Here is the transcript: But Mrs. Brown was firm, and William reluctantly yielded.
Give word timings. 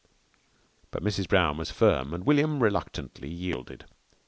But 0.89 1.03
Mrs. 1.03 1.27
Brown 1.29 1.57
was 1.59 1.69
firm, 1.69 2.11
and 2.11 2.25
William 2.25 2.63
reluctantly 2.63 3.29
yielded. 3.29 3.85